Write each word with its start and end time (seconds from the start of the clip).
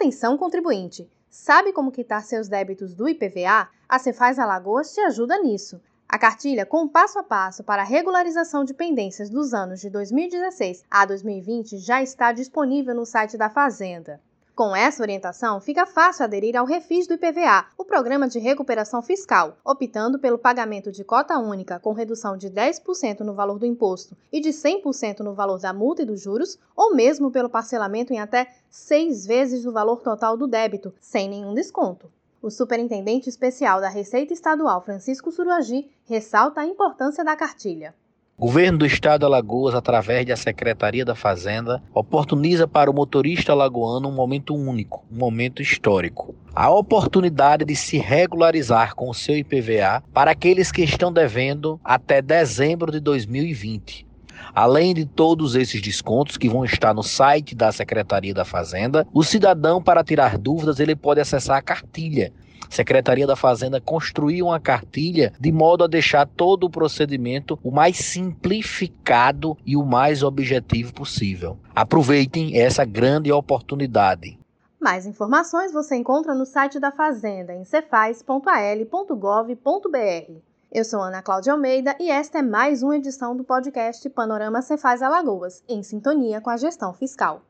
Atenção, 0.00 0.38
contribuinte! 0.38 1.06
Sabe 1.28 1.74
como 1.74 1.92
quitar 1.92 2.24
seus 2.24 2.48
débitos 2.48 2.94
do 2.94 3.06
IPVA? 3.06 3.68
A 3.86 3.98
Cefaz 3.98 4.38
Alagoas 4.38 4.94
te 4.94 5.00
ajuda 5.02 5.38
nisso. 5.38 5.78
A 6.08 6.18
cartilha 6.18 6.64
com 6.64 6.88
passo 6.88 7.18
a 7.18 7.22
passo 7.22 7.62
para 7.62 7.82
a 7.82 7.84
regularização 7.84 8.64
de 8.64 8.72
pendências 8.72 9.28
dos 9.28 9.52
anos 9.52 9.78
de 9.78 9.90
2016 9.90 10.86
a 10.90 11.04
2020 11.04 11.76
já 11.76 12.02
está 12.02 12.32
disponível 12.32 12.94
no 12.94 13.04
site 13.04 13.36
da 13.36 13.50
Fazenda. 13.50 14.18
Com 14.60 14.76
essa 14.76 15.02
orientação, 15.02 15.58
fica 15.58 15.86
fácil 15.86 16.22
aderir 16.22 16.54
ao 16.54 16.66
Refis 16.66 17.06
do 17.06 17.14
IPVA, 17.14 17.64
o 17.78 17.82
programa 17.82 18.28
de 18.28 18.38
recuperação 18.38 19.00
fiscal, 19.00 19.56
optando 19.64 20.18
pelo 20.18 20.36
pagamento 20.36 20.92
de 20.92 21.02
cota 21.02 21.38
única 21.38 21.80
com 21.80 21.94
redução 21.94 22.36
de 22.36 22.50
10% 22.50 23.20
no 23.20 23.32
valor 23.32 23.58
do 23.58 23.64
imposto 23.64 24.14
e 24.30 24.38
de 24.38 24.50
100% 24.50 25.20
no 25.20 25.32
valor 25.32 25.58
da 25.58 25.72
multa 25.72 26.02
e 26.02 26.04
dos 26.04 26.20
juros, 26.20 26.58
ou 26.76 26.94
mesmo 26.94 27.30
pelo 27.30 27.48
parcelamento 27.48 28.12
em 28.12 28.20
até 28.20 28.52
seis 28.68 29.24
vezes 29.24 29.64
o 29.64 29.72
valor 29.72 30.02
total 30.02 30.36
do 30.36 30.46
débito, 30.46 30.92
sem 31.00 31.26
nenhum 31.26 31.54
desconto. 31.54 32.12
O 32.42 32.50
superintendente 32.50 33.30
especial 33.30 33.80
da 33.80 33.88
Receita 33.88 34.34
Estadual, 34.34 34.82
Francisco 34.82 35.32
Suruagi, 35.32 35.90
ressalta 36.04 36.60
a 36.60 36.66
importância 36.66 37.24
da 37.24 37.34
cartilha. 37.34 37.94
Governo 38.40 38.78
do 38.78 38.86
estado 38.86 39.18
de 39.18 39.26
Alagoas, 39.26 39.74
através 39.74 40.24
da 40.24 40.34
Secretaria 40.34 41.04
da 41.04 41.14
Fazenda, 41.14 41.82
oportuniza 41.92 42.66
para 42.66 42.90
o 42.90 42.94
motorista 42.94 43.52
alagoano 43.52 44.08
um 44.08 44.14
momento 44.14 44.54
único, 44.54 45.04
um 45.12 45.18
momento 45.18 45.60
histórico. 45.60 46.34
A 46.54 46.70
oportunidade 46.70 47.66
de 47.66 47.76
se 47.76 47.98
regularizar 47.98 48.94
com 48.94 49.10
o 49.10 49.14
seu 49.14 49.36
IPVA 49.36 50.02
para 50.14 50.30
aqueles 50.30 50.72
que 50.72 50.80
estão 50.80 51.12
devendo 51.12 51.78
até 51.84 52.22
dezembro 52.22 52.90
de 52.90 52.98
2020. 52.98 54.09
Além 54.54 54.94
de 54.94 55.04
todos 55.04 55.54
esses 55.54 55.80
descontos 55.80 56.36
que 56.36 56.48
vão 56.48 56.64
estar 56.64 56.94
no 56.94 57.02
site 57.02 57.54
da 57.54 57.72
Secretaria 57.72 58.34
da 58.34 58.44
Fazenda, 58.44 59.06
o 59.12 59.22
cidadão, 59.22 59.82
para 59.82 60.04
tirar 60.04 60.38
dúvidas, 60.38 60.80
ele 60.80 60.96
pode 60.96 61.20
acessar 61.20 61.56
a 61.56 61.62
cartilha 61.62 62.32
Secretaria 62.70 63.26
da 63.26 63.34
Fazenda 63.34 63.80
construiu 63.80 64.46
uma 64.46 64.60
cartilha 64.60 65.32
de 65.40 65.50
modo 65.50 65.82
a 65.82 65.88
deixar 65.88 66.24
todo 66.24 66.64
o 66.64 66.70
procedimento 66.70 67.58
o 67.64 67.72
mais 67.72 67.96
simplificado 67.96 69.58
e 69.66 69.76
o 69.76 69.84
mais 69.84 70.22
objetivo 70.22 70.94
possível. 70.94 71.58
Aproveitem 71.74 72.56
essa 72.56 72.84
grande 72.84 73.32
oportunidade. 73.32 74.38
Mais 74.80 75.04
informações 75.04 75.72
você 75.72 75.96
encontra 75.96 76.32
no 76.32 76.46
site 76.46 76.78
da 76.78 76.92
Fazenda 76.92 77.52
em 77.52 77.64
cefaz.al.gov.br. 77.64 80.49
Eu 80.72 80.84
sou 80.84 81.02
Ana 81.02 81.20
Cláudia 81.20 81.52
Almeida 81.52 81.96
e 81.98 82.08
esta 82.08 82.38
é 82.38 82.42
mais 82.42 82.80
uma 82.80 82.96
edição 82.96 83.36
do 83.36 83.42
podcast 83.42 84.08
Panorama 84.10 84.62
Cefaz 84.62 85.02
Alagoas, 85.02 85.64
em 85.68 85.82
sintonia 85.82 86.40
com 86.40 86.48
a 86.48 86.56
gestão 86.56 86.94
fiscal. 86.94 87.42